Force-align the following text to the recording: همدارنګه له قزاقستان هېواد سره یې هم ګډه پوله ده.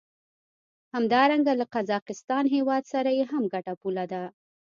همدارنګه 0.95 1.53
له 1.59 1.65
قزاقستان 1.73 2.43
هېواد 2.55 2.83
سره 2.93 3.09
یې 3.17 3.23
هم 3.31 3.43
ګډه 3.53 3.73
پوله 3.81 4.05
ده. 4.11 4.23